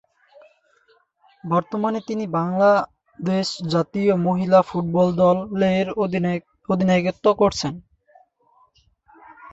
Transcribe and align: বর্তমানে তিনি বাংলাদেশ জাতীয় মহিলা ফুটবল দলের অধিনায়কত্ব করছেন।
বর্তমানে 1.43 1.99
তিনি 2.07 2.25
বাংলাদেশ 2.37 3.47
জাতীয় 3.71 4.13
মহিলা 4.27 4.59
ফুটবল 4.61 5.07
দলের 5.21 5.85
অধিনায়কত্ব 6.69 7.25
করছেন। 7.41 7.73